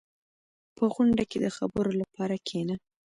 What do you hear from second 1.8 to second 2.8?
لپاره کښېنه.